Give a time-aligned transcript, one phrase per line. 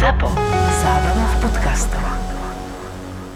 [0.00, 0.32] ZAPO.
[0.80, 2.00] Zábrná v podcastov.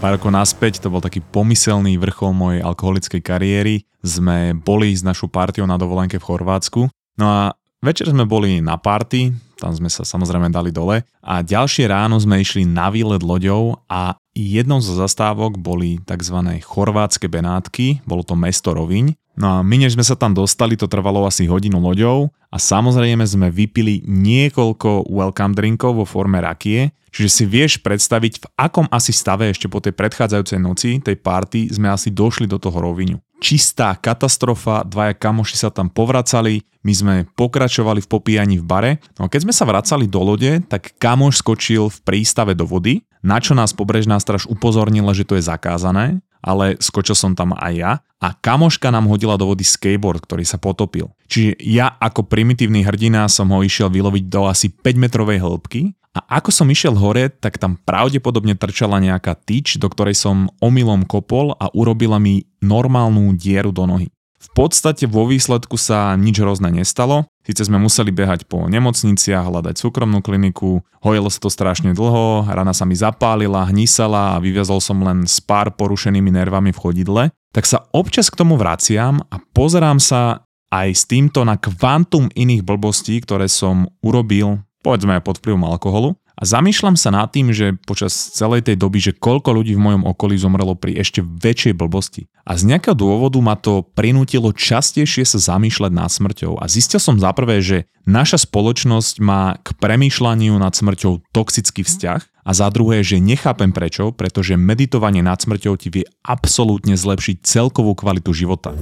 [0.01, 3.85] Pár rokov naspäť, to bol taký pomyselný vrchol mojej alkoholickej kariéry.
[4.01, 6.89] Sme boli s našou partiou na dovolenke v Chorvátsku.
[7.21, 7.53] No a
[7.85, 9.29] večer sme boli na party,
[9.61, 14.17] tam sme sa samozrejme dali dole a ďalšie ráno sme išli na výlet loďou a
[14.33, 16.65] jednou zo zastávok boli tzv.
[16.65, 20.87] chorvátske Benátky, bolo to mesto Roviň No a my, než sme sa tam dostali, to
[20.87, 27.29] trvalo asi hodinu loďou a samozrejme sme vypili niekoľko welcome drinkov vo forme rakie, čiže
[27.29, 31.91] si vieš predstaviť, v akom asi stave ešte po tej predchádzajúcej noci, tej party, sme
[31.91, 33.19] asi došli do toho roviňu.
[33.43, 38.91] Čistá katastrofa, dvaja kamoši sa tam povracali, my sme pokračovali v popíjaní v bare.
[39.19, 43.03] No a keď sme sa vracali do lode, tak kamoš skočil v prístave do vody,
[43.25, 47.73] na čo nás pobrežná straž upozornila, že to je zakázané ale skočil som tam aj
[47.73, 47.91] ja
[48.21, 51.09] a kamoška nám hodila do vody skateboard, ktorý sa potopil.
[51.25, 56.39] Čiže ja ako primitívny hrdina som ho išiel vyloviť do asi 5 metrovej hĺbky a
[56.39, 61.51] ako som išiel hore, tak tam pravdepodobne trčala nejaká tyč, do ktorej som omylom kopol
[61.59, 64.14] a urobila mi normálnu dieru do nohy.
[64.45, 69.77] V podstate vo výsledku sa nič hrozné nestalo, Sice sme museli behať po nemocniciach, hľadať
[69.77, 74.97] súkromnú kliniku, hojilo sa to strašne dlho, rana sa mi zapálila, hnisala a vyviazol som
[75.05, 77.23] len s pár porušenými nervami v chodidle,
[77.53, 80.41] tak sa občas k tomu vraciam a pozerám sa
[80.73, 86.43] aj s týmto na kvantum iných blbostí, ktoré som urobil, povedzme pod vplyvom alkoholu a
[86.43, 90.35] zamýšľam sa nad tým, že počas celej tej doby, že koľko ľudí v mojom okolí
[90.35, 92.27] zomrelo pri ešte väčšej blbosti.
[92.43, 96.59] A z nejakého dôvodu ma to prinútilo častejšie sa zamýšľať nad smrťou.
[96.59, 102.45] A zistil som zaprvé, že naša spoločnosť má k premýšľaniu nad smrťou toxický vzťah.
[102.45, 107.97] A za druhé, že nechápem prečo, pretože meditovanie nad smrťou ti vie absolútne zlepšiť celkovú
[107.97, 108.75] kvalitu života.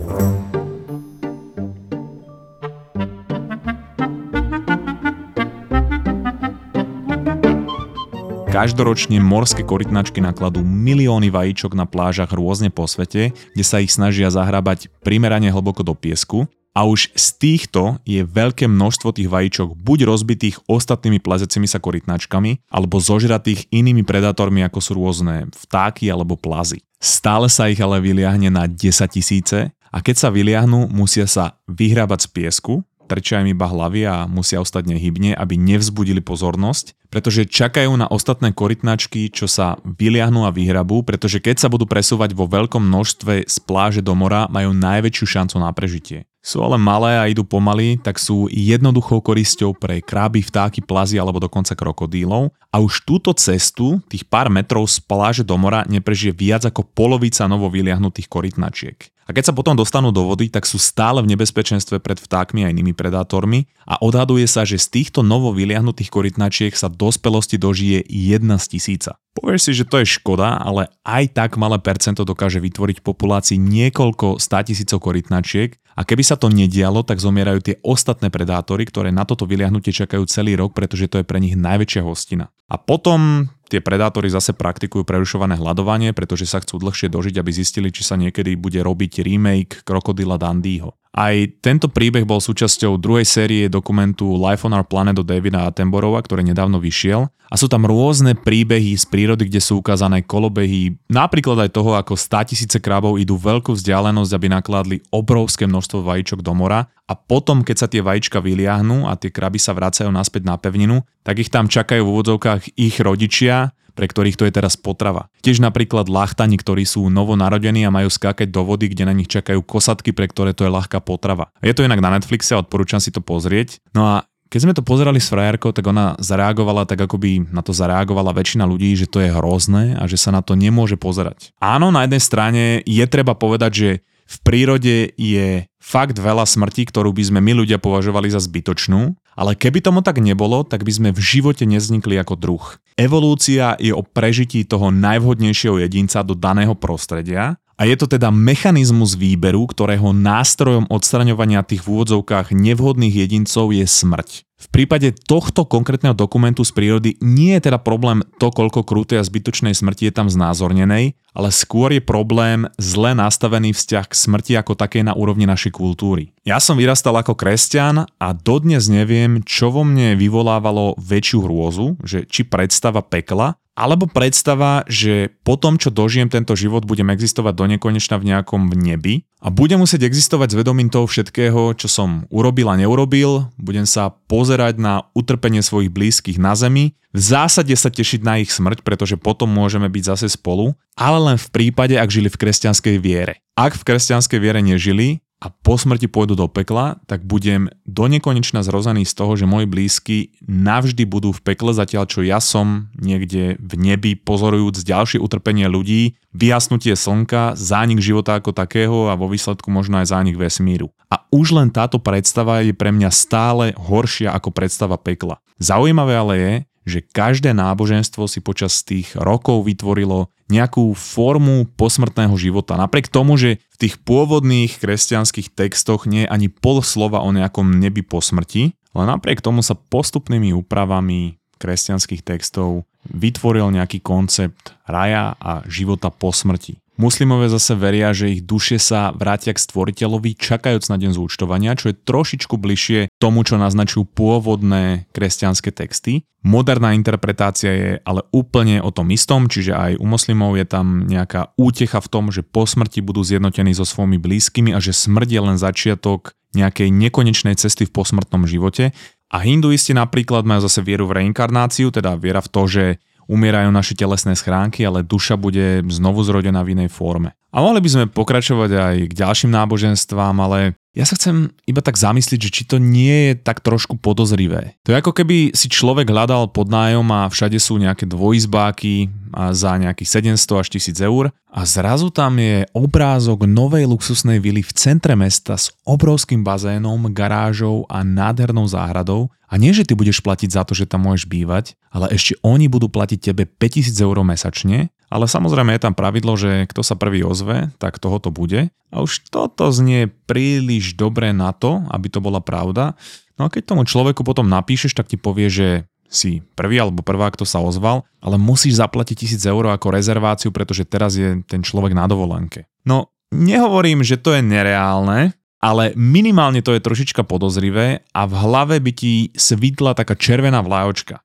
[8.54, 14.30] Každoročne morské korytnačky nakladú milióny vajíčok na plážach rôzne po svete, kde sa ich snažia
[14.30, 16.46] zahrábať primerane hlboko do piesku
[16.78, 22.70] a už z týchto je veľké množstvo tých vajíčok buď rozbitých ostatnými plazecimi sa korytnačkami,
[22.70, 26.86] alebo zožratých inými predátormi ako sú rôzne vtáky alebo plazy.
[27.02, 28.78] Stále sa ich ale vyliahne na 10
[29.10, 34.26] tisíce a keď sa vyliahnú, musia sa vyhrábať z piesku, trčia im iba hlavy a
[34.26, 40.52] musia ostať nehybne, aby nevzbudili pozornosť, pretože čakajú na ostatné korytnačky, čo sa vyliahnú a
[40.52, 45.26] vyhrabú, pretože keď sa budú presúvať vo veľkom množstve z pláže do mora, majú najväčšiu
[45.30, 46.26] šancu na prežitie.
[46.44, 51.40] Sú ale malé a idú pomaly, tak sú jednoduchou korisťou pre kráby, vtáky, plazy alebo
[51.40, 52.52] dokonca krokodílov.
[52.68, 57.48] A už túto cestu, tých pár metrov z pláže do mora, neprežije viac ako polovica
[57.48, 59.13] novo vyliahnutých korytnačiek.
[59.24, 62.72] A keď sa potom dostanú do vody, tak sú stále v nebezpečenstve pred vtákmi a
[62.72, 68.60] inými predátormi a odhaduje sa, že z týchto novo vyliahnutých korytnačiek sa dospelosti dožije jedna
[68.60, 69.20] z tisíca.
[69.34, 74.38] Povieš si, že to je škoda, ale aj tak malé percento dokáže vytvoriť populácii niekoľko
[74.38, 79.50] státisícov korytnačiek a keby sa to nedialo, tak zomierajú tie ostatné predátory, ktoré na toto
[79.50, 82.54] vyliahnutie čakajú celý rok, pretože to je pre nich najväčšia hostina.
[82.70, 87.90] A potom tie predátory zase praktikujú prerušované hľadovanie, pretože sa chcú dlhšie dožiť, aby zistili,
[87.90, 90.94] či sa niekedy bude robiť remake Krokodila Dandyho.
[91.14, 96.18] Aj tento príbeh bol súčasťou druhej série dokumentu Life on Our Planet od Davida Attenborova,
[96.26, 97.30] ktorý nedávno vyšiel.
[97.30, 102.18] A sú tam rôzne príbehy z prírody, kde sú ukázané kolobehy, napríklad aj toho, ako
[102.18, 107.62] 100 tisíce krabov idú veľkú vzdialenosť, aby nakladli obrovské množstvo vajíčok do mora a potom,
[107.62, 111.54] keď sa tie vajíčka vyliahnú a tie kraby sa vracajú naspäť na pevninu, tak ich
[111.54, 115.30] tam čakajú v úvodzovkách ich rodičia, pre ktorých to je teraz potrava.
[115.46, 119.62] Tiež napríklad lachtani, ktorí sú novonarodení a majú skákať do vody, kde na nich čakajú
[119.62, 121.54] kosatky, pre ktoré to je ľahká potrava.
[121.62, 123.80] Je to inak na Netflixe a odporúčam si to pozrieť.
[123.94, 124.16] No a
[124.54, 128.38] keď sme to pozerali s frajerkou, tak ona zareagovala tak, ako by na to zareagovala
[128.38, 131.50] väčšina ľudí, že to je hrozné a že sa na to nemôže pozerať.
[131.58, 133.90] Áno, na jednej strane je treba povedať, že
[134.30, 139.58] v prírode je fakt veľa smrti, ktorú by sme my ľudia považovali za zbytočnú, ale
[139.58, 142.64] keby tomu tak nebolo, tak by sme v živote neznikli ako druh.
[142.94, 149.18] Evolúcia je o prežití toho najvhodnejšieho jedinca do daného prostredia a je to teda mechanizmus
[149.18, 154.46] výberu, ktorého nástrojom odstraňovania tých v úvodzovkách nevhodných jedincov je smrť.
[154.64, 159.28] V prípade tohto konkrétneho dokumentu z prírody nie je teda problém to, koľko krutej a
[159.28, 164.80] zbytočnej smrti je tam znázornenej, ale skôr je problém zle nastavený vzťah k smrti ako
[164.80, 166.32] takej na úrovni našej kultúry.
[166.48, 172.24] Ja som vyrastal ako kresťan a dodnes neviem, čo vo mne vyvolávalo väčšiu hrôzu, že
[172.24, 177.66] či predstava pekla, alebo predstava, že po tom, čo dožijem tento život, budem existovať do
[177.66, 182.70] nekonečna v nejakom nebi a budem musieť existovať s vedomím toho všetkého, čo som urobil
[182.70, 188.26] a neurobil, budem sa pozerať na utrpenie svojich blízkych na zemi, v zásade sa tešiť
[188.26, 192.26] na ich smrť, pretože potom môžeme byť zase spolu, ale len v prípade, ak žili
[192.26, 193.38] v kresťanskej viere.
[193.54, 198.64] Ak v kresťanskej viere nežili, a po smrti pôjdu do pekla, tak budem do nekonečna
[198.64, 200.18] zrozený z toho, že moji blízky
[200.48, 206.16] navždy budú v pekle, zatiaľ čo ja som niekde v nebi pozorujúc ďalšie utrpenie ľudí,
[206.32, 210.96] vyjasnutie slnka, zánik života ako takého a vo výsledku možno aj zánik vesmíru.
[211.12, 215.44] A už len táto predstava je pre mňa stále horšia ako predstava pekla.
[215.60, 222.76] Zaujímavé ale je, že každé náboženstvo si počas tých rokov vytvorilo nejakú formu posmrtného života.
[222.76, 227.80] Napriek tomu, že v tých pôvodných kresťanských textoch nie je ani pol slova o nejakom
[227.80, 235.40] nebi po smrti, ale napriek tomu sa postupnými úpravami kresťanských textov vytvoril nejaký koncept raja
[235.40, 236.83] a života po smrti.
[236.94, 241.90] Muslimové zase veria, že ich duše sa vrátia k stvoriteľovi čakajúc na deň zúčtovania, čo
[241.90, 246.22] je trošičku bližšie tomu, čo naznačujú pôvodné kresťanské texty.
[246.46, 251.58] Moderná interpretácia je ale úplne o tom istom, čiže aj u moslimov je tam nejaká
[251.58, 255.42] útecha v tom, že po smrti budú zjednotení so svojimi blízkymi a že smrť je
[255.42, 258.94] len začiatok nejakej nekonečnej cesty v posmrtnom živote.
[259.34, 262.84] A hinduisti napríklad majú zase vieru v reinkarnáciu, teda viera v to, že
[263.28, 267.36] umierajú naše telesné schránky, ale duša bude znovu zrodená v inej forme.
[267.54, 271.98] A mohli by sme pokračovať aj k ďalším náboženstvám, ale ja sa chcem iba tak
[271.98, 274.78] zamyslieť, že či to nie je tak trošku podozrivé.
[274.86, 280.38] To je ako keby si človek hľadal podnájom a všade sú nejaké dvojizbáky za nejakých
[280.38, 285.58] 700 až 1000 eur a zrazu tam je obrázok novej luxusnej vily v centre mesta
[285.58, 290.78] s obrovským bazénom, garážou a nádhernou záhradou a nie, že ty budeš platiť za to,
[290.78, 295.78] že tam môžeš bývať, ale ešte oni budú platiť tebe 5000 eur mesačne ale samozrejme
[295.78, 298.74] je tam pravidlo, že kto sa prvý ozve, tak toho to bude.
[298.90, 302.98] A už toto znie príliš dobre na to, aby to bola pravda.
[303.38, 307.30] No a keď tomu človeku potom napíšeš, tak ti povie, že si prvý alebo prvá,
[307.30, 311.94] kto sa ozval, ale musíš zaplatiť 1000 eur ako rezerváciu, pretože teraz je ten človek
[311.94, 312.66] na dovolenke.
[312.86, 318.78] No, nehovorím, že to je nereálne, ale minimálne to je trošička podozrivé a v hlave
[318.82, 321.22] by ti svitla taká červená vlajočka.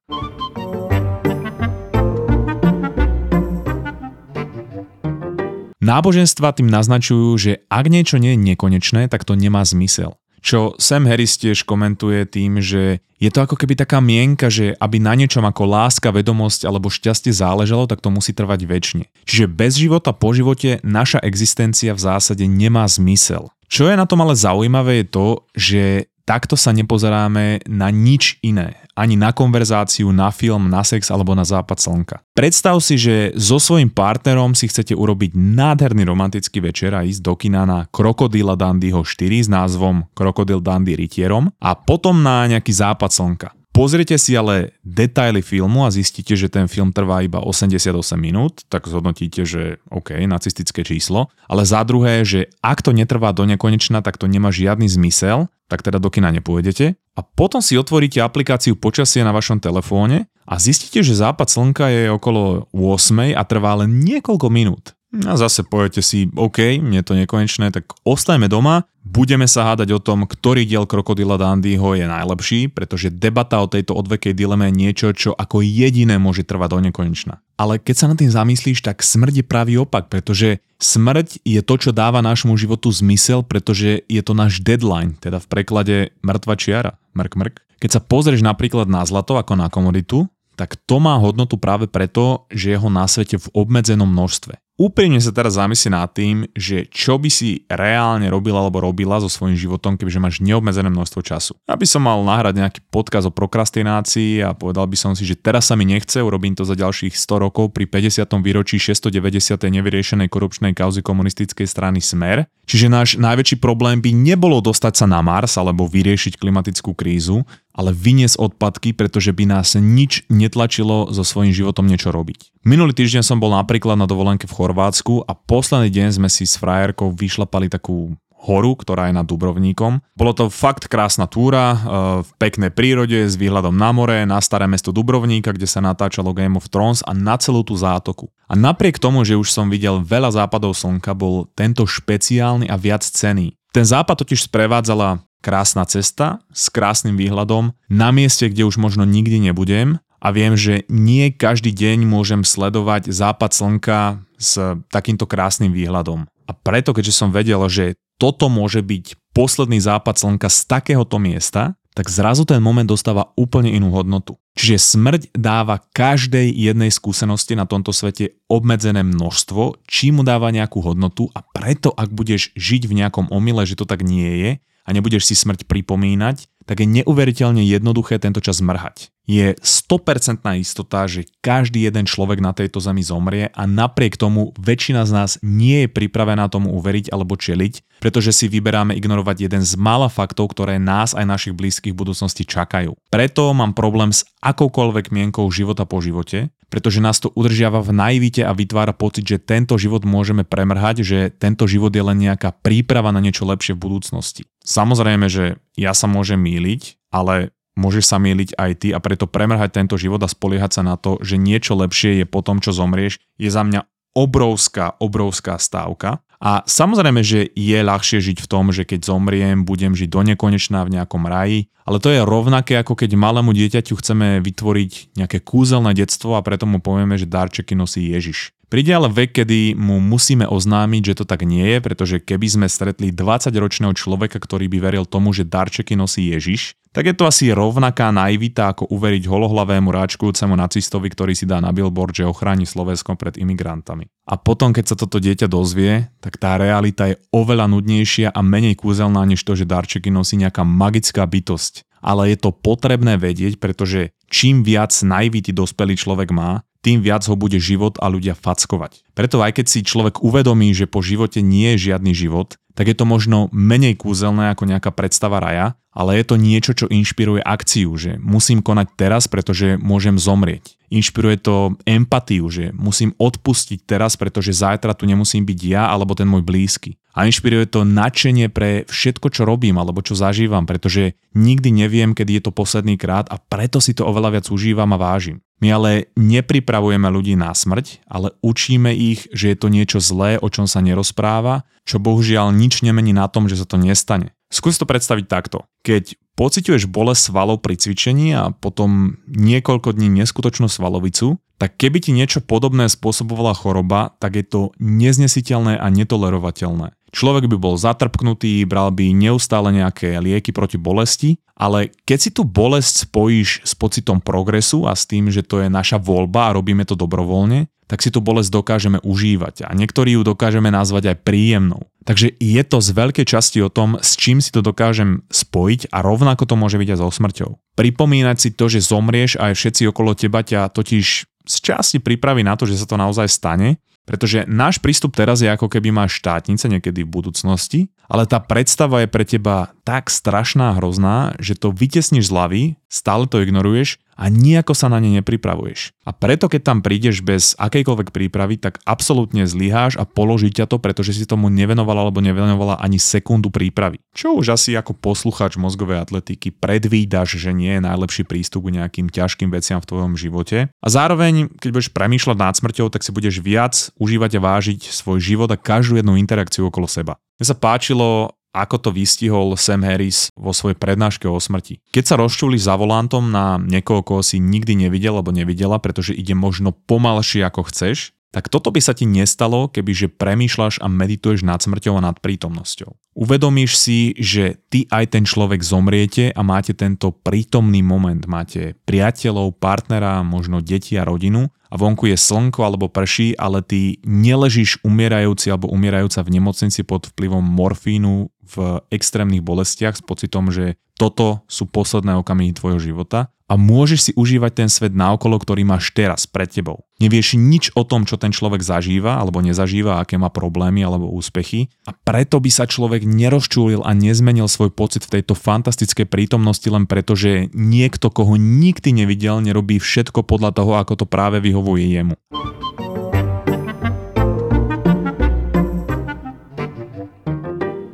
[5.89, 10.21] Náboženstva tým naznačujú, že ak niečo nie je nekonečné, tak to nemá zmysel.
[10.45, 15.01] Čo Sam Harris tiež komentuje tým, že je to ako keby taká mienka, že aby
[15.01, 19.05] na niečom ako láska, vedomosť alebo šťastie záležalo, tak to musí trvať väčšine.
[19.25, 23.49] Čiže bez života po živote naša existencia v zásade nemá zmysel.
[23.73, 25.27] Čo je na tom ale zaujímavé je to,
[25.57, 25.83] že
[26.29, 28.85] takto sa nepozeráme na nič iné.
[28.93, 32.17] Ani na konverzáciu, na film, na sex alebo na západ slnka.
[32.37, 37.33] Predstav si, že so svojím partnerom si chcete urobiť nádherný romantický večer a ísť do
[37.33, 43.09] kina na Krokodila Dandyho 4 s názvom Krokodil Dandy rytierom a potom na nejaký západ
[43.09, 43.58] slnka.
[43.79, 48.91] Pozrite si ale detaily filmu a zistíte, že ten film trvá iba 88 minút, tak
[48.91, 51.31] zhodnotíte, že OK, nacistické číslo.
[51.47, 55.87] Ale za druhé, že ak to netrvá do nekonečna, tak to nemá žiadny zmysel, tak
[55.87, 56.99] teda do kina nepôjdete.
[57.15, 62.11] A potom si otvoríte aplikáciu počasie na vašom telefóne a zistíte, že západ slnka je
[62.11, 64.99] okolo 8 a trvá len niekoľko minút.
[65.23, 70.01] A zase poviete si, OK, mne to nekonečné, tak ostajme doma, budeme sa hádať o
[70.01, 75.09] tom, ktorý diel Krokodila Dandyho je najlepší, pretože debata o tejto odvekej dileme je niečo,
[75.17, 77.41] čo ako jediné môže trvať do nekonečna.
[77.57, 81.75] Ale keď sa nad tým zamyslíš, tak smrť je pravý opak, pretože smrť je to,
[81.81, 87.01] čo dáva nášmu životu zmysel, pretože je to náš deadline, teda v preklade mŕtva čiara,
[87.17, 87.55] mrk mrk.
[87.83, 92.51] Keď sa pozrieš napríklad na zlato ako na komoditu, tak to má hodnotu práve preto,
[92.51, 94.59] že je ho na svete v obmedzenom množstve.
[94.79, 99.27] Úprimne sa teraz zamyslí nad tým, že čo by si reálne robila alebo robila so
[99.27, 101.59] svojím životom, kebyže máš neobmedzené množstvo času.
[101.67, 105.67] Aby som mal nahrať nejaký podkaz o prokrastinácii a povedal by som si, že teraz
[105.67, 108.23] sa mi nechce, urobím to za ďalších 100 rokov pri 50.
[108.39, 109.59] výročí 690.
[109.59, 112.47] nevyriešenej korupčnej kauzy komunistickej strany Smer.
[112.71, 117.43] Čiže náš najväčší problém by nebolo dostať sa na Mars alebo vyriešiť klimatickú krízu,
[117.79, 122.59] ale vyniesť odpadky, pretože by nás nič netlačilo so svojím životom niečo robiť.
[122.67, 126.59] Minulý týždeň som bol napríklad na dovolenke v Chorvátsku a posledný deň sme si s
[126.59, 129.99] frajerkou vyšlapali takú horu, ktorá je nad Dubrovníkom.
[130.15, 131.79] Bolo to fakt krásna túra, e,
[132.23, 136.55] v peknej prírode s výhľadom na more, na staré mesto Dubrovníka, kde sa natáčalo Game
[136.55, 138.31] of Thrones a na celú tú zátoku.
[138.47, 143.03] A napriek tomu, že už som videl veľa západov slnka, bol tento špeciálny a viac
[143.03, 143.59] cený.
[143.75, 149.39] Ten západ totiž sprevádzala krásna cesta s krásnym výhľadom na mieste, kde už možno nikdy
[149.51, 153.99] nebudem a viem, že nie každý deň môžem sledovať západ slnka
[154.39, 154.59] s
[154.91, 156.27] takýmto krásnym výhľadom.
[156.49, 161.79] A preto, keďže som vedel, že toto môže byť posledný západ slnka z takéhoto miesta,
[161.95, 164.39] tak zrazu ten moment dostáva úplne inú hodnotu.
[164.55, 170.79] Čiže smrť dáva každej jednej skúsenosti na tomto svete obmedzené množstvo, či mu dáva nejakú
[170.79, 174.51] hodnotu a preto, ak budeš žiť v nejakom omyle, že to tak nie je
[174.89, 179.13] a nebudeš si smrť pripomínať, tak je neuveriteľne jednoduché tento čas mrhať.
[179.29, 185.05] Je 100% istota, že každý jeden človek na tejto zemi zomrie a napriek tomu väčšina
[185.05, 189.77] z nás nie je pripravená tomu uveriť alebo čeliť, pretože si vyberáme ignorovať jeden z
[189.77, 192.97] mála faktov, ktoré nás aj našich blízkych v budúcnosti čakajú.
[193.13, 198.45] Preto mám problém s akoukoľvek mienkou života po živote, pretože nás to udržiava v naivite
[198.45, 203.09] a vytvára pocit, že tento život môžeme premrhať, že tento život je len nejaká príprava
[203.13, 204.43] na niečo lepšie v budúcnosti.
[204.65, 209.71] Samozrejme, že ja sa môžem míliť, ale môžeš sa míliť aj ty a preto premrhať
[209.81, 213.23] tento život a spoliehať sa na to, že niečo lepšie je po tom, čo zomrieš,
[213.41, 213.87] je za mňa
[214.19, 216.21] obrovská, obrovská stávka.
[216.39, 220.87] A samozrejme, že je ľahšie žiť v tom, že keď zomriem, budem žiť do nekonečná
[220.87, 225.99] v nejakom raji, ale to je rovnaké ako keď malému dieťaťu chceme vytvoriť nejaké kúzelné
[225.99, 228.55] detstvo a preto mu povieme, že darčeky nosí Ježiš.
[228.69, 232.67] Príde ale vek, kedy mu musíme oznámiť, že to tak nie je, pretože keby sme
[232.69, 237.53] stretli 20-ročného človeka, ktorý by veril tomu, že darčeky nosí Ježiš, tak je to asi
[237.53, 243.15] rovnaká naivita, ako uveriť holohlavému ráčkujúcemu nacistovi, ktorý si dá na billboard, že ochráni Slovensko
[243.15, 244.09] pred imigrantami.
[244.29, 248.77] A potom, keď sa toto dieťa dozvie, tak tá realita je oveľa nudnejšia a menej
[248.77, 251.89] kúzelná, než to, že darčeky nosí nejaká magická bytosť.
[251.99, 257.35] Ale je to potrebné vedieť, pretože čím viac naivity dospelý človek má, tým viac ho
[257.35, 259.03] bude život a ľudia fackovať.
[259.19, 262.95] Preto aj keď si človek uvedomí, že po živote nie je žiadny život, tak je
[262.95, 267.91] to možno menej kúzelné ako nejaká predstava raja, ale je to niečo, čo inšpiruje akciu,
[267.99, 270.79] že musím konať teraz, pretože môžem zomrieť.
[270.87, 276.31] Inšpiruje to empatiu, že musím odpustiť teraz, pretože zajtra tu nemusím byť ja alebo ten
[276.31, 277.03] môj blízky.
[277.19, 282.39] A inšpiruje to nadšenie pre všetko, čo robím alebo čo zažívam, pretože nikdy neviem, kedy
[282.39, 285.43] je to posledný krát a preto si to oveľa viac užívam a vážim.
[285.59, 290.47] My ale nepripravujeme ľudí na smrť, ale učíme ich, že je to niečo zlé, o
[290.47, 294.31] čom sa nerozpráva, čo bohužiaľ nič nemení na tom, že sa to nestane.
[294.49, 295.67] Skús to predstaviť takto.
[295.83, 302.15] Keď pociťuješ bolesť svalov pri cvičení a potom niekoľko dní neskutočnú svalovicu, tak keby ti
[302.15, 306.95] niečo podobné spôsobovala choroba, tak je to neznesiteľné a netolerovateľné.
[307.11, 312.47] Človek by bol zatrpknutý, bral by neustále nejaké lieky proti bolesti, ale keď si tú
[312.47, 316.87] bolesť spojíš s pocitom progresu a s tým, že to je naša voľba a robíme
[316.87, 321.89] to dobrovoľne, tak si tú bolesť dokážeme užívať a niektorí ju dokážeme nazvať aj príjemnou.
[322.05, 326.05] Takže je to z veľkej časti o tom, s čím si to dokážem spojiť a
[326.05, 327.51] rovnako to môže byť aj so smrťou.
[327.75, 331.07] Pripomínať si to, že zomrieš a aj všetci okolo teba ťa totiž
[331.49, 335.53] z časti pripraví na to, že sa to naozaj stane pretože náš prístup teraz je
[335.53, 340.73] ako keby máš štátnice niekedy v budúcnosti, ale tá predstava je pre teba tak strašná
[340.73, 345.15] a hrozná, že to vytesníš z hlavy, stále to ignoruješ a nejako sa na ne
[345.23, 345.95] nepripravuješ.
[346.03, 350.83] A preto keď tam prídeš bez akejkoľvek prípravy, tak absolútne zlyháš a položí ťa to,
[350.83, 354.03] pretože si tomu nevenovala alebo nevenovala ani sekundu prípravy.
[354.11, 359.07] Čo už asi ako poslucháč mozgovej atletiky predvídaš, že nie je najlepší prístup k nejakým
[359.07, 360.67] ťažkým veciam v tvojom živote.
[360.83, 365.23] A zároveň, keď budeš premýšľať nad smrťou, tak si budeš viac užívať a vážiť svoj
[365.23, 367.23] život a každú jednu interakciu okolo seba.
[367.39, 371.79] Mne sa páčilo, ako to vystihol Sam Harris vo svojej prednáške o smrti.
[371.95, 376.35] Keď sa rozčuli za volantom na niekoho, koho si nikdy nevidel alebo nevidela, pretože ide
[376.35, 381.65] možno pomalšie ako chceš, tak toto by sa ti nestalo, kebyže premýšľaš a medituješ nad
[381.65, 383.17] smrťou a nad prítomnosťou.
[383.17, 388.21] Uvedomíš si, že ty aj ten človek zomriete a máte tento prítomný moment.
[388.29, 394.01] Máte priateľov, partnera, možno deti a rodinu a vonku je slnko alebo prší, ale ty
[394.05, 400.81] neležíš umierajúci alebo umierajúca v nemocnici pod vplyvom morfínu v extrémnych bolestiach s pocitom, že
[400.99, 405.89] toto sú posledné okamihy tvojho života a môžeš si užívať ten svet naokolo, ktorý máš
[405.97, 406.85] teraz pred tebou.
[407.01, 411.73] Nevieš nič o tom, čo ten človek zažíva alebo nezažíva, aké má problémy alebo úspechy
[411.89, 416.85] a preto by sa človek nerozčúlil a nezmenil svoj pocit v tejto fantastickej prítomnosti len
[416.85, 422.21] preto, že niekto, koho nikdy nevidel, nerobí všetko podľa toho, ako to práve vyhovuje jemu.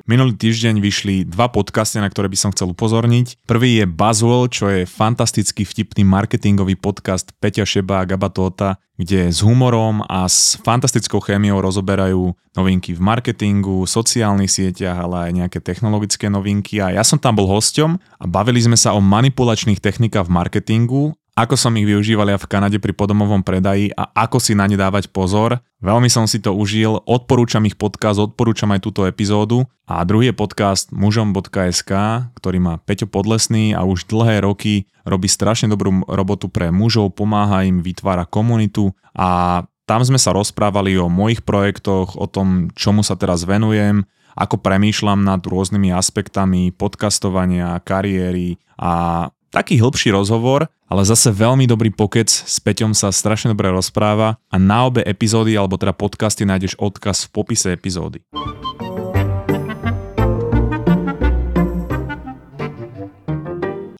[0.04, 3.40] Minulý týždeň vyšli dva podcasty, na ktoré by som chcel upozorniť.
[3.48, 9.32] Prvý je Buzzwell, čo je fantastický vtipný marketingový podcast Peťa Šeba a Gaba Tota, kde
[9.32, 15.58] s humorom a s fantastickou chémiou rozoberajú novinky v marketingu, sociálnych sieťach, ale aj nejaké
[15.64, 16.84] technologické novinky.
[16.84, 21.16] A ja som tam bol hosťom a bavili sme sa o manipulačných technikách v marketingu
[21.34, 24.78] ako som ich využíval ja v Kanade pri podomovom predaji a ako si na ne
[24.78, 25.58] dávať pozor.
[25.82, 29.66] Veľmi som si to užil, odporúčam ich podcast, odporúčam aj túto epizódu.
[29.84, 31.90] A druhý je podcast mužom.sk,
[32.38, 37.66] ktorý má Peťo Podlesný a už dlhé roky robí strašne dobrú robotu pre mužov, pomáha
[37.66, 43.20] im, vytvára komunitu a tam sme sa rozprávali o mojich projektoch, o tom, čomu sa
[43.20, 51.30] teraz venujem, ako premýšľam nad rôznymi aspektami podcastovania, kariéry a taký hĺbší rozhovor, ale zase
[51.30, 55.94] veľmi dobrý pokec, s Peťom sa strašne dobre rozpráva a na obe epizódy, alebo teda
[55.94, 58.26] podcasty nájdeš odkaz v popise epizódy.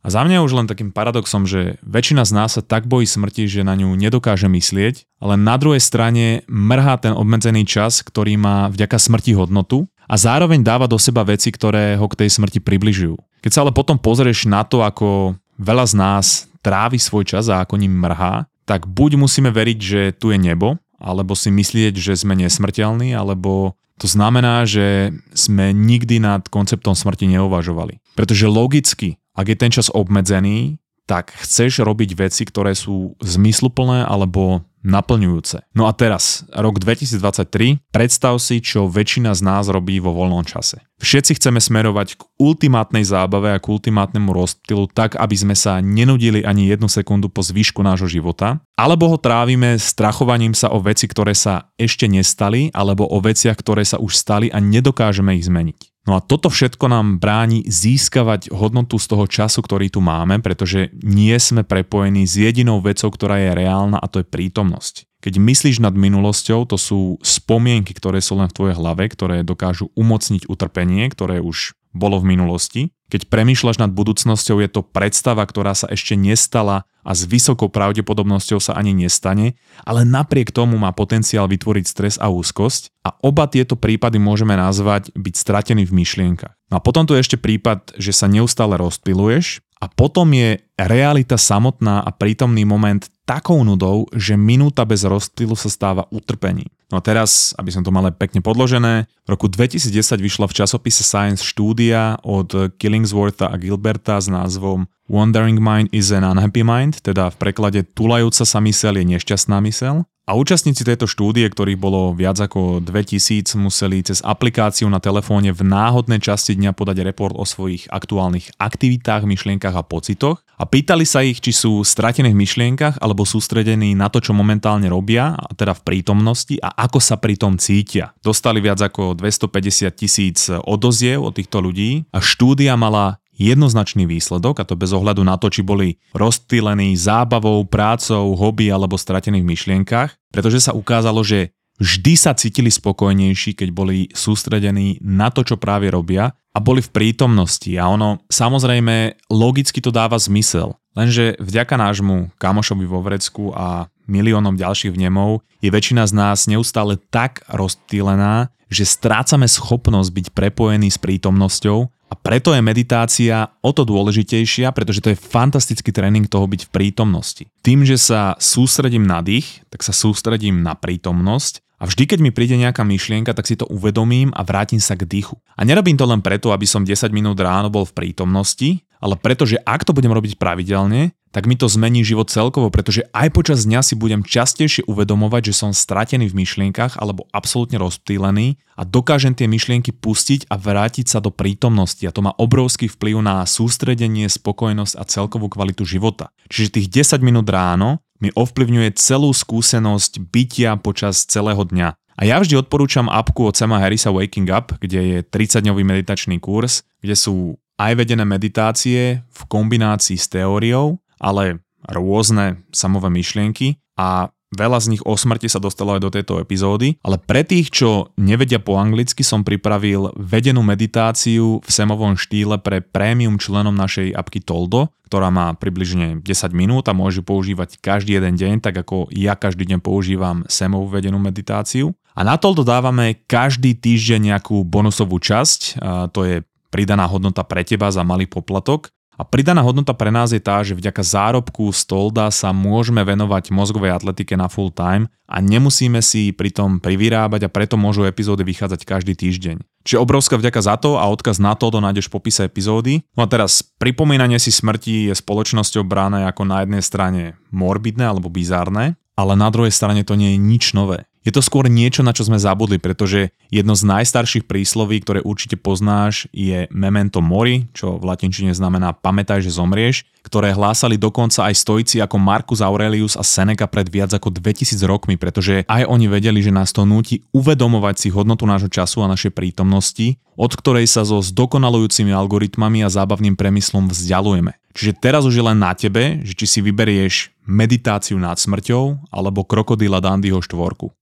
[0.04, 3.49] A za mňa už len takým paradoxom, že väčšina z nás sa tak bojí smrti,
[3.49, 8.68] že na ňu nedokáže myslieť, ale na druhej strane mrhá ten obmedzený čas, ktorý má
[8.68, 13.16] vďaka smrti hodnotu a zároveň dáva do seba veci, ktoré ho k tej smrti približujú.
[13.40, 16.26] Keď sa ale potom pozrieš na to, ako veľa z nás
[16.64, 20.80] trávi svoj čas a ako ním mrhá, tak buď musíme veriť, že tu je nebo,
[20.96, 27.28] alebo si myslieť, že sme nesmrteľní, alebo to znamená, že sme nikdy nad konceptom smrti
[27.28, 28.00] neuvažovali.
[28.16, 34.64] Pretože logicky ak je ten čas obmedzený, tak chceš robiť veci, ktoré sú zmysluplné alebo
[34.84, 35.64] naplňujúce.
[35.73, 40.84] No a teraz, rok 2023, predstav si, čo väčšina z nás robí vo voľnom čase.
[41.00, 46.44] Všetci chceme smerovať k ultimátnej zábave a k ultimátnemu rozptylu tak, aby sme sa nenudili
[46.44, 51.32] ani jednu sekundu po zvýšku nášho života, alebo ho trávime strachovaním sa o veci, ktoré
[51.32, 55.93] sa ešte nestali, alebo o veciach, ktoré sa už stali a nedokážeme ich zmeniť.
[56.04, 60.92] No a toto všetko nám bráni získavať hodnotu z toho času, ktorý tu máme, pretože
[61.00, 65.08] nie sme prepojení s jedinou vecou, ktorá je reálna a to je prítomnosť.
[65.25, 69.88] Keď myslíš nad minulosťou, to sú spomienky, ktoré sú len v tvojej hlave, ktoré dokážu
[69.96, 72.82] umocniť utrpenie, ktoré už bolo v minulosti.
[73.08, 78.58] Keď premýšľaš nad budúcnosťou, je to predstava, ktorá sa ešte nestala a s vysokou pravdepodobnosťou
[78.58, 79.54] sa ani nestane,
[79.86, 85.14] ale napriek tomu má potenciál vytvoriť stres a úzkosť a oba tieto prípady môžeme nazvať
[85.14, 86.58] byť stratený v myšlienkach.
[86.74, 91.38] No a potom tu je ešte prípad, že sa neustále rozptiluješ a potom je realita
[91.38, 96.68] samotná a prítomný moment takou nudou, že minúta bez rozptylu sa stáva utrpením.
[96.92, 101.02] No a teraz, aby som to mal pekne podložené, v roku 2010 vyšla v časopise
[101.02, 107.32] Science štúdia od Killingswortha a Gilberta s názvom Wandering Mind is an Unhappy Mind, teda
[107.32, 110.08] v preklade tulajúca sa mysel je nešťastná mysel.
[110.24, 115.60] A účastníci tejto štúdie, ktorých bolo viac ako 2000, museli cez aplikáciu na telefóne v
[115.60, 121.20] náhodnej časti dňa podať report o svojich aktuálnych aktivitách, myšlienkach a pocitoch a pýtali sa
[121.20, 125.76] ich, či sú stratené v myšlienkach alebo sústredení na to, čo momentálne robia, a teda
[125.76, 128.16] v prítomnosti a ako sa pri tom cítia.
[128.24, 134.68] Dostali viac ako 250 tisíc odoziev od týchto ľudí a štúdia mala jednoznačný výsledok, a
[134.68, 140.14] to bez ohľadu na to, či boli rozptýlení zábavou, prácou, hobby alebo stratených v myšlienkach,
[140.31, 141.51] pretože sa ukázalo, že
[141.83, 146.92] vždy sa cítili spokojnejší, keď boli sústredení na to, čo práve robia a boli v
[146.94, 147.75] prítomnosti.
[147.75, 150.79] A ono, samozrejme, logicky to dáva zmysel.
[150.94, 156.94] Lenže vďaka nášmu kamošovi vo Vrecku a miliónom ďalších vnemov je väčšina z nás neustále
[157.11, 163.83] tak rozptýlená, že strácame schopnosť byť prepojený s prítomnosťou a preto je meditácia o to
[163.83, 167.42] dôležitejšia, pretože to je fantastický tréning toho byť v prítomnosti.
[167.66, 172.31] Tým, že sa sústredím na dých, tak sa sústredím na prítomnosť a vždy, keď mi
[172.31, 175.35] príde nejaká myšlienka, tak si to uvedomím a vrátim sa k dýchu.
[175.59, 179.60] A nerobím to len preto, aby som 10 minút ráno bol v prítomnosti, ale pretože
[179.60, 183.84] ak to budem robiť pravidelne, tak mi to zmení život celkovo, pretože aj počas dňa
[183.84, 189.44] si budem častejšie uvedomovať, že som stratený v myšlienkach alebo absolútne rozptýlený a dokážem tie
[189.44, 194.94] myšlienky pustiť a vrátiť sa do prítomnosti a to má obrovský vplyv na sústredenie, spokojnosť
[194.96, 196.32] a celkovú kvalitu života.
[196.48, 201.98] Čiže tých 10 minút ráno mi ovplyvňuje celú skúsenosť bytia počas celého dňa.
[202.14, 206.86] A ja vždy odporúčam apku od Sama Harrisa Waking Up, kde je 30-dňový meditačný kurz,
[207.02, 214.78] kde sú aj vedené meditácie v kombinácii s teóriou ale rôzne samové myšlienky a Veľa
[214.78, 218.62] z nich o smrti sa dostalo aj do tejto epizódy, ale pre tých, čo nevedia
[218.62, 224.94] po anglicky, som pripravil vedenú meditáciu v semovom štýle pre prémium členom našej apky Toldo,
[225.10, 229.66] ktorá má približne 10 minút a môže používať každý jeden deň, tak ako ja každý
[229.74, 231.90] deň používam semovú vedenú meditáciu.
[232.14, 235.82] A na Toldo dávame každý týždeň nejakú bonusovú časť,
[236.14, 240.42] to je pridaná hodnota pre teba za malý poplatok A pridaná hodnota pre nás je
[240.42, 246.02] tá, že vďaka zárobku Stolda sa môžeme venovať mozgovej atletike na full time a nemusíme
[246.02, 249.62] si pritom privyrábať a preto môžu epizódy vychádzať každý týždeň.
[249.87, 253.06] Čiže obrovská vďaka za to a odkaz na to nájdeš v popise epizódy.
[253.14, 257.22] No a teraz, pripomínanie si smrti je spoločnosťou bráne ako na jednej strane
[257.54, 261.06] morbidné alebo bizárne, ale na druhej strane to nie je nič nové.
[261.24, 265.56] Je to skôr niečo, na čo sme zabudli, pretože jedno z najstarších prísloví, ktoré určite
[265.56, 271.56] poznáš, je memento mori, čo v latinčine znamená pamätaj, že zomrieš, ktoré hlásali dokonca aj
[271.56, 276.44] stojci ako Marcus Aurelius a Seneca pred viac ako 2000 rokmi, pretože aj oni vedeli,
[276.44, 281.08] že nás to núti uvedomovať si hodnotu nášho času a našej prítomnosti, od ktorej sa
[281.08, 284.60] so zdokonalujúcimi algoritmami a zábavným premyslom vzdialujeme.
[284.76, 289.46] Čiže teraz už je len na tebe, že či si vyberieš meditáciu nad smrťou alebo
[289.48, 290.92] krokodíla Dandyho štvorku.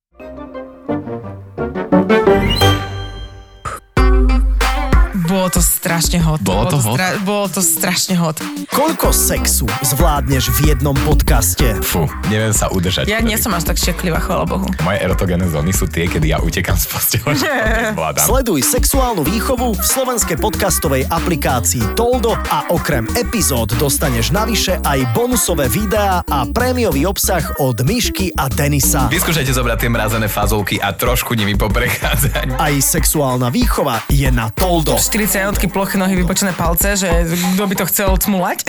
[1.93, 2.42] Thank you.
[5.83, 6.39] Strašne hot.
[6.47, 6.95] Bolo to hot?
[6.95, 8.39] Stra- bolo to strašne hot.
[8.71, 11.75] Koľko sexu zvládneš v jednom podcaste?
[11.83, 13.11] Fú, neviem sa udržať.
[13.11, 14.71] Ja nie som až tak šeklivá, chvála Bohu.
[14.87, 18.23] Moje erotogénne zóny sú tie, kedy ja utekam z postele, to.
[18.23, 25.67] Sleduj sexuálnu výchovu v slovenskej podcastovej aplikácii Toldo a okrem epizód dostaneš navyše aj bonusové
[25.67, 29.11] videá a prémiový obsah od Myšky a Denisa.
[29.11, 32.55] Vyskúšajte zobrať tie mrazené fazolky a trošku nimi poprechádzať.
[32.55, 34.95] Aj sexuálna výchova je na Toldo.
[34.95, 37.09] 40 jednotky ploché nohy, vypočené palce, že
[37.57, 38.69] kto by to chcel cmulať?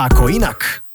[0.00, 0.85] Ako inak.